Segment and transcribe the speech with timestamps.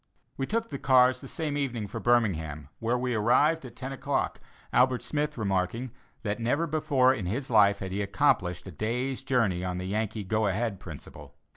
[0.35, 4.39] We took the cars the same evening for Birmingham, where we arrived at ten o'clock,
[4.73, 5.91] Albert Smith remarking,
[6.23, 10.23] that never before in his life had he accomplished a day's journey on the Yankee
[10.23, 11.35] go ahead principle.